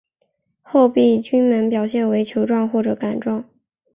[0.63, 3.45] 厚壁菌门表现为球状或者杆状。